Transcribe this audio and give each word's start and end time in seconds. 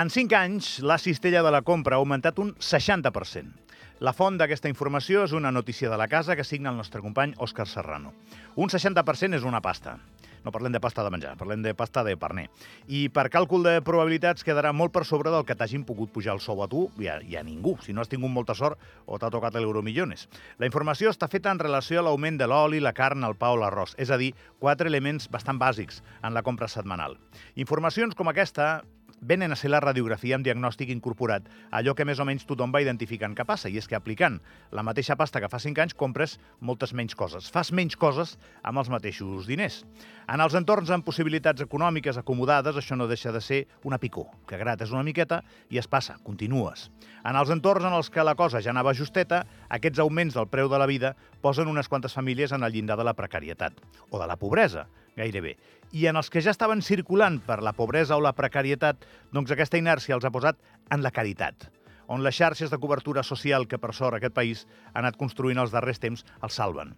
En 0.00 0.08
5 0.08 0.32
anys, 0.34 0.78
la 0.80 0.96
cistella 0.96 1.42
de 1.44 1.50
la 1.52 1.60
compra 1.60 1.98
ha 1.98 2.00
augmentat 2.00 2.38
un 2.40 2.54
60%. 2.56 3.74
La 4.00 4.14
font 4.16 4.38
d'aquesta 4.40 4.70
informació 4.72 5.26
és 5.26 5.34
una 5.36 5.50
notícia 5.52 5.90
de 5.92 5.98
la 6.00 6.06
casa 6.08 6.36
que 6.38 6.46
signa 6.46 6.70
el 6.70 6.78
nostre 6.78 7.02
company 7.04 7.34
Òscar 7.36 7.66
Serrano. 7.68 8.14
Un 8.56 8.72
60% 8.72 9.36
és 9.36 9.44
una 9.44 9.60
pasta. 9.60 9.98
No 10.40 10.54
parlem 10.54 10.72
de 10.72 10.80
pasta 10.80 11.04
de 11.04 11.10
menjar, 11.12 11.34
parlem 11.36 11.60
de 11.60 11.74
pasta 11.76 12.00
de 12.06 12.14
parner. 12.16 12.46
I 12.88 13.10
per 13.12 13.26
càlcul 13.28 13.66
de 13.66 13.74
probabilitats 13.84 14.46
quedarà 14.46 14.70
molt 14.72 14.94
per 14.94 15.02
sobre 15.04 15.28
del 15.34 15.44
que 15.44 15.58
t'hagin 15.58 15.84
pogut 15.84 16.14
pujar 16.14 16.32
el 16.32 16.40
sou 16.40 16.62
a 16.64 16.68
tu 16.72 16.86
i 16.96 17.10
a, 17.12 17.18
i 17.20 17.36
a 17.36 17.42
ningú, 17.44 17.74
si 17.84 17.92
no 17.92 18.00
has 18.00 18.08
tingut 18.08 18.32
molta 18.32 18.56
sort 18.56 18.80
o 19.04 19.18
t'ha 19.20 19.28
tocat 19.28 19.58
l'euromillones. 19.60 20.30
La 20.56 20.70
informació 20.70 21.12
està 21.12 21.28
feta 21.28 21.52
en 21.52 21.60
relació 21.60 22.00
a 22.00 22.06
l'augment 22.08 22.40
de 22.40 22.48
l'oli, 22.48 22.80
la 22.80 22.94
carn, 22.96 23.20
el 23.28 23.36
pa 23.36 23.52
o 23.52 23.60
l'arròs, 23.60 23.92
és 24.00 24.08
a 24.08 24.16
dir, 24.16 24.32
quatre 24.64 24.88
elements 24.88 25.28
bastant 25.28 25.60
bàsics 25.60 26.00
en 26.24 26.32
la 26.32 26.44
compra 26.46 26.72
setmanal. 26.72 27.18
Informacions 27.60 28.16
com 28.16 28.32
aquesta 28.32 28.78
venen 29.20 29.52
a 29.52 29.56
ser 29.56 29.70
la 29.70 29.80
radiografia 29.80 30.36
amb 30.36 30.44
diagnòstic 30.46 30.90
incorporat, 30.92 31.46
allò 31.70 31.94
que 31.94 32.06
més 32.08 32.20
o 32.20 32.26
menys 32.28 32.46
tothom 32.48 32.72
va 32.72 32.82
identificant 32.82 33.34
que 33.36 33.44
passa, 33.44 33.68
i 33.68 33.76
és 33.78 33.88
que 33.88 33.96
aplicant 33.98 34.40
la 34.72 34.84
mateixa 34.86 35.16
pasta 35.20 35.40
que 35.40 35.50
fa 35.52 35.60
5 35.60 35.84
anys 35.84 35.94
compres 35.94 36.38
moltes 36.60 36.94
menys 36.96 37.14
coses. 37.14 37.50
Fas 37.52 37.72
menys 37.72 37.96
coses 38.00 38.36
amb 38.62 38.80
els 38.80 38.90
mateixos 38.92 39.46
diners. 39.48 39.82
En 40.30 40.40
els 40.40 40.54
entorns 40.54 40.90
amb 40.94 41.04
possibilitats 41.04 41.62
econòmiques 41.64 42.16
acomodades, 42.20 42.76
això 42.76 42.96
no 42.96 43.08
deixa 43.10 43.32
de 43.32 43.42
ser 43.44 43.64
una 43.84 43.98
picó, 43.98 44.28
que 44.46 44.58
grates 44.60 44.94
una 44.94 45.04
miqueta 45.04 45.42
i 45.70 45.78
es 45.78 45.88
passa, 45.90 46.16
continues. 46.24 46.88
En 47.24 47.36
els 47.36 47.50
entorns 47.52 47.84
en 47.84 47.96
els 47.96 48.08
que 48.10 48.24
la 48.24 48.36
cosa 48.38 48.62
ja 48.64 48.72
anava 48.72 48.94
justeta, 48.96 49.44
aquests 49.68 50.00
augments 50.00 50.38
del 50.38 50.48
preu 50.48 50.70
de 50.70 50.78
la 50.80 50.88
vida 50.88 51.14
posen 51.42 51.68
unes 51.68 51.88
quantes 51.88 52.14
famílies 52.14 52.52
en 52.52 52.64
el 52.64 52.72
llindar 52.72 52.96
de 52.96 53.04
la 53.04 53.16
precarietat, 53.18 53.76
o 54.08 54.18
de 54.20 54.26
la 54.26 54.38
pobresa, 54.40 54.86
gairebé. 55.20 55.56
I 55.92 56.06
en 56.10 56.18
els 56.18 56.30
que 56.30 56.42
ja 56.42 56.54
estaven 56.54 56.82
circulant 56.86 57.40
per 57.46 57.60
la 57.62 57.74
pobresa 57.76 58.16
o 58.16 58.24
la 58.24 58.34
precarietat, 58.36 59.04
doncs 59.34 59.52
aquesta 59.54 59.78
inèrcia 59.78 60.16
els 60.16 60.26
ha 60.26 60.34
posat 60.34 60.58
en 60.90 61.04
la 61.04 61.12
caritat, 61.14 61.70
on 62.10 62.24
les 62.26 62.34
xarxes 62.34 62.70
de 62.70 62.78
cobertura 62.82 63.22
social 63.22 63.68
que, 63.70 63.78
per 63.78 63.94
sort, 63.94 64.18
aquest 64.18 64.34
país 64.34 64.66
ha 64.92 64.98
anat 65.02 65.18
construint 65.18 65.58
els 65.62 65.74
darrers 65.74 66.02
temps 66.02 66.24
els 66.42 66.56
salven. 66.58 66.96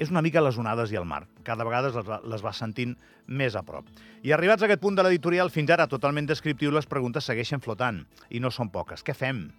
És 0.00 0.08
una 0.12 0.22
mica 0.24 0.40
les 0.40 0.56
onades 0.56 0.92
i 0.92 0.96
el 0.96 1.04
mar. 1.04 1.26
Cada 1.44 1.64
vegada 1.68 1.90
les, 1.92 2.12
les 2.24 2.44
vas 2.44 2.60
sentint 2.60 2.94
més 3.26 3.56
a 3.56 3.62
prop. 3.64 3.88
I 4.24 4.32
arribats 4.32 4.64
a 4.64 4.68
aquest 4.68 4.80
punt 4.80 4.96
de 4.96 5.04
l'editorial, 5.04 5.52
fins 5.52 5.72
ara 5.72 5.88
totalment 5.88 6.28
descriptiu, 6.28 6.72
les 6.72 6.88
preguntes 6.88 7.28
segueixen 7.28 7.60
flotant. 7.60 8.06
I 8.32 8.40
no 8.40 8.52
són 8.52 8.72
poques. 8.72 9.04
Què 9.04 9.16
fem? 9.16 9.50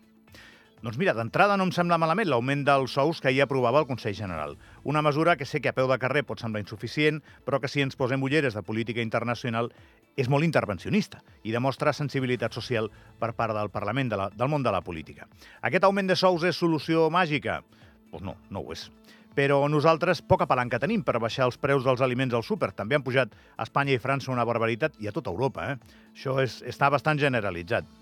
Doncs 0.81 0.97
mira, 0.97 1.13
d'entrada 1.13 1.59
no 1.59 1.67
em 1.67 1.71
sembla 1.75 1.99
malament 2.01 2.25
l'augment 2.31 2.63
dels 2.65 2.95
sous 2.97 3.19
que 3.21 3.29
ahir 3.29 3.43
aprovava 3.43 3.77
el 3.83 3.85
Consell 3.85 4.15
General. 4.17 4.55
Una 4.81 5.03
mesura 5.05 5.35
que 5.37 5.45
sé 5.45 5.61
que 5.61 5.69
a 5.69 5.75
peu 5.77 5.85
de 5.85 5.97
carrer 6.01 6.23
pot 6.25 6.41
semblar 6.41 6.63
insuficient, 6.63 7.19
però 7.45 7.59
que 7.61 7.69
si 7.69 7.83
ens 7.85 7.99
posem 7.99 8.23
ulleres 8.25 8.57
de 8.57 8.63
política 8.65 9.05
internacional 9.05 9.69
és 10.17 10.27
molt 10.27 10.47
intervencionista 10.47 11.21
i 11.45 11.53
demostra 11.53 11.93
sensibilitat 11.93 12.57
social 12.57 12.89
per 13.21 13.35
part 13.37 13.53
del 13.53 13.69
Parlament, 13.69 14.09
de 14.09 14.21
la, 14.23 14.27
del 14.33 14.49
món 14.49 14.65
de 14.65 14.73
la 14.73 14.81
política. 14.81 15.29
Aquest 15.61 15.85
augment 15.85 16.09
de 16.09 16.17
sous 16.17 16.49
és 16.49 16.57
solució 16.57 17.11
màgica? 17.13 17.61
Doncs 18.09 18.25
no, 18.25 18.35
no 18.49 18.65
ho 18.65 18.73
és. 18.73 18.89
Però 19.37 19.61
nosaltres 19.69 20.25
poca 20.25 20.49
palanca 20.49 20.81
tenim 20.81 21.05
per 21.05 21.21
baixar 21.21 21.45
els 21.45 21.61
preus 21.61 21.85
dels 21.85 22.01
aliments 22.01 22.33
al 22.33 22.43
súper. 22.43 22.73
També 22.73 22.97
han 22.97 23.05
pujat 23.05 23.37
a 23.55 23.69
Espanya 23.69 23.93
i 23.93 24.01
França 24.01 24.33
una 24.33 24.49
barbaritat 24.49 24.97
i 24.97 25.07
a 25.07 25.13
tota 25.13 25.29
Europa. 25.29 25.75
Eh? 25.75 25.99
Això 26.17 26.41
és, 26.41 26.63
està 26.65 26.89
bastant 26.89 27.21
generalitzat. 27.21 28.00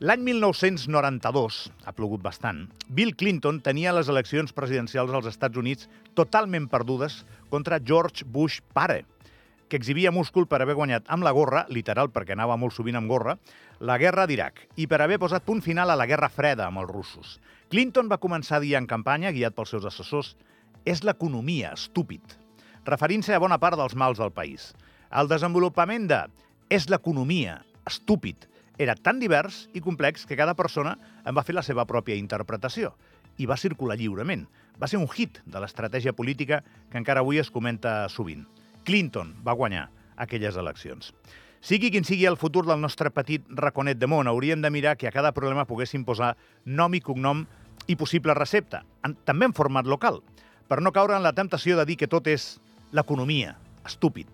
L'any 0.00 0.22
1992, 0.24 1.56
ha 1.84 1.92
plogut 1.92 2.22
bastant, 2.24 2.62
Bill 2.88 3.10
Clinton 3.20 3.58
tenia 3.60 3.90
les 3.92 4.08
eleccions 4.08 4.54
presidencials 4.56 5.12
als 5.12 5.26
Estats 5.28 5.60
Units 5.60 5.90
totalment 6.16 6.70
perdudes 6.72 7.18
contra 7.50 7.76
George 7.84 8.24
Bush 8.24 8.62
pare, 8.72 9.02
que 9.68 9.76
exhibia 9.76 10.08
múscul 10.08 10.46
per 10.48 10.62
haver 10.64 10.78
guanyat 10.78 11.12
amb 11.12 11.28
la 11.28 11.34
gorra, 11.36 11.66
literal 11.68 12.08
perquè 12.14 12.32
anava 12.32 12.56
molt 12.56 12.72
sovint 12.72 12.96
amb 12.96 13.12
gorra, 13.12 13.36
la 13.84 13.98
guerra 14.00 14.24
d'Iraq 14.24 14.64
i 14.80 14.88
per 14.88 15.02
haver 15.04 15.20
posat 15.20 15.44
punt 15.44 15.60
final 15.60 15.92
a 15.92 16.00
la 16.00 16.08
guerra 16.08 16.32
freda 16.32 16.70
amb 16.70 16.80
els 16.80 16.88
russos. 16.88 17.36
Clinton 17.68 18.08
va 18.08 18.22
començar 18.24 18.56
a 18.56 18.64
dir 18.64 18.78
en 18.80 18.88
campanya, 18.88 19.36
guiat 19.36 19.52
pels 19.52 19.76
seus 19.76 19.84
assessors, 19.84 20.32
és 20.88 21.04
l'economia, 21.04 21.74
estúpid, 21.76 22.38
referint-se 22.88 23.36
a 23.36 23.44
bona 23.44 23.60
part 23.60 23.76
dels 23.76 23.92
mals 23.92 24.16
del 24.16 24.32
país. 24.32 24.70
El 25.12 25.28
desenvolupament 25.28 26.08
de 26.08 26.24
és 26.72 26.88
l'economia, 26.88 27.60
estúpid, 27.84 28.48
era 28.80 28.96
tan 28.96 29.20
divers 29.20 29.66
i 29.76 29.82
complex 29.84 30.24
que 30.24 30.38
cada 30.40 30.56
persona 30.56 30.94
en 31.28 31.36
va 31.36 31.44
fer 31.44 31.52
la 31.52 31.64
seva 31.66 31.84
pròpia 31.84 32.16
interpretació 32.16 32.94
i 33.36 33.44
va 33.46 33.58
circular 33.60 33.98
lliurement. 34.00 34.46
Va 34.80 34.88
ser 34.88 34.96
un 34.96 35.08
hit 35.12 35.42
de 35.44 35.60
l'estratègia 35.60 36.14
política 36.16 36.62
que 36.88 36.96
encara 36.96 37.20
avui 37.20 37.38
es 37.38 37.52
comenta 37.52 38.08
sovint. 38.08 38.46
Clinton 38.88 39.34
va 39.44 39.52
guanyar 39.52 39.90
aquelles 40.16 40.56
eleccions. 40.56 41.12
Sigui 41.60 41.90
quin 41.92 42.08
sigui 42.08 42.24
el 42.24 42.40
futur 42.40 42.64
del 42.64 42.80
nostre 42.80 43.12
petit 43.12 43.44
raconet 43.52 44.00
de 44.00 44.08
món, 44.08 44.28
hauríem 44.32 44.64
de 44.64 44.72
mirar 44.72 44.96
que 44.96 45.10
a 45.10 45.12
cada 45.12 45.34
problema 45.36 45.66
poguéssim 45.68 46.06
posar 46.08 46.32
nom 46.64 46.96
i 46.96 47.02
cognom 47.04 47.44
i 47.86 47.98
possible 48.00 48.32
recepta, 48.32 48.86
en, 49.04 49.12
també 49.28 49.44
en 49.44 49.56
format 49.56 49.84
local, 49.84 50.22
per 50.72 50.80
no 50.80 50.92
caure 50.96 51.18
en 51.18 51.26
la 51.26 51.36
temptació 51.36 51.76
de 51.76 51.84
dir 51.84 51.98
que 52.00 52.08
tot 52.08 52.32
és 52.32 52.54
l'economia, 52.96 53.58
estúpid. 53.84 54.24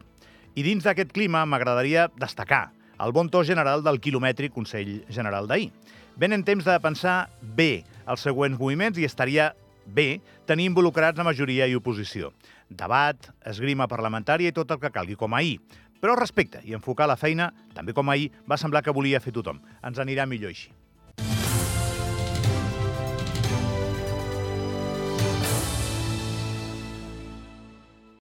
I 0.54 0.62
dins 0.62 0.86
d'aquest 0.86 1.10
clima 1.10 1.42
m'agradaria 1.50 2.06
destacar 2.14 2.75
el 3.02 3.12
bon 3.12 3.28
to 3.28 3.42
general 3.44 3.84
del 3.84 4.00
quilomètric 4.00 4.54
Consell 4.54 5.02
General 5.12 5.48
d'ahir. 5.48 5.70
Ben 6.16 6.32
en 6.32 6.44
temps 6.44 6.64
de 6.64 6.76
pensar 6.80 7.28
bé 7.40 7.84
els 8.08 8.22
següents 8.24 8.58
moviments 8.58 8.98
i 8.98 9.04
estaria 9.04 9.50
bé 9.86 10.20
tenir 10.48 10.70
involucrats 10.70 11.20
a 11.20 11.26
majoria 11.26 11.66
i 11.68 11.76
oposició. 11.76 12.32
Debat, 12.70 13.28
esgrima 13.44 13.86
parlamentària 13.90 14.50
i 14.50 14.56
tot 14.56 14.72
el 14.72 14.80
que 14.80 14.90
calgui, 14.90 15.18
com 15.18 15.34
ahir. 15.34 15.60
Però 16.00 16.16
respecte 16.16 16.60
i 16.64 16.74
enfocar 16.76 17.06
la 17.08 17.20
feina, 17.20 17.52
també 17.74 17.94
com 17.96 18.08
ahir, 18.10 18.30
va 18.48 18.58
semblar 18.60 18.82
que 18.82 18.94
volia 18.96 19.20
fer 19.20 19.32
tothom. 19.36 19.60
Ens 19.84 20.00
anirà 20.02 20.26
millor 20.26 20.52
així. 20.52 20.72